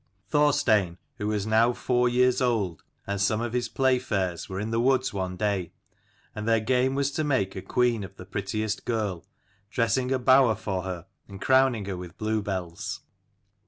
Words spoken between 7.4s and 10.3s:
a queen of the prettiest girl, dressing a